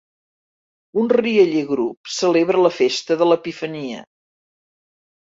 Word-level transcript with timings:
Un 1.01 1.09
rialler 1.17 1.59
grup 1.71 2.09
celebra 2.19 2.63
la 2.67 2.71
festa 2.77 3.17
de 3.19 3.27
l'Epifania. 3.33 4.01